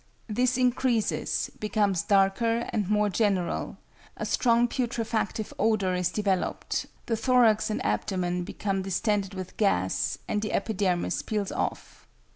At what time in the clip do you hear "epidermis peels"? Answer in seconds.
10.53-11.51